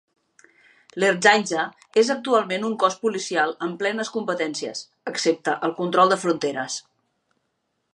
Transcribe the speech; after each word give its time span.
L'Ertzaintza 1.01 1.65
és 2.03 2.09
actualment 2.15 2.65
un 2.71 2.75
cos 2.85 2.97
policial 3.05 3.55
amb 3.67 3.79
plenes 3.85 4.13
competències, 4.19 4.85
excepte 5.15 5.57
el 5.69 5.79
control 5.83 6.15
de 6.17 6.23
fronteres. 6.27 6.85